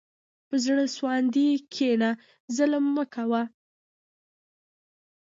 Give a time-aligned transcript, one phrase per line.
[0.47, 2.11] په زړه سواندي کښېنه،
[2.55, 3.43] ظلم مه کوه.